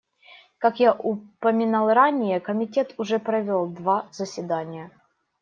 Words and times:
Как 0.57 0.79
я 0.79 0.93
упоминал 0.93 1.93
ранее, 1.93 2.39
Комитет 2.39 2.95
уже 2.97 3.19
провел 3.19 3.67
два 3.67 4.07
заседания. 4.11 4.89